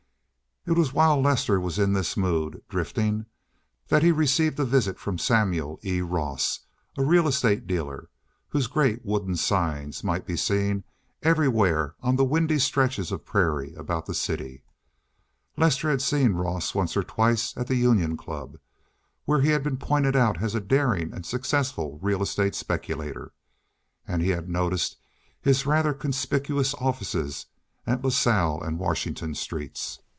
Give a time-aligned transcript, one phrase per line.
[0.63, 3.25] It was while Lester was in this mood, drifting,
[3.87, 6.01] that he received a visit from Samuel E.
[6.01, 6.59] Ross,
[6.95, 8.09] a real estate dealer,
[8.49, 10.83] whose great, wooden signs might be seen
[11.23, 14.61] everywhere on the windy stretches of prairie about the city.
[15.57, 18.59] Lester had seen Ross once or twice at the Union Club,
[19.25, 23.33] where he had been pointed out as a daring and successful real estate speculator,
[24.07, 24.97] and he had noticed
[25.41, 27.47] his rather conspicuous offices
[27.87, 29.97] at La Salle and Washington streets.